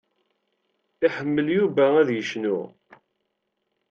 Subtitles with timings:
[1.05, 2.57] Iḥemmel Yuba ad yecnu.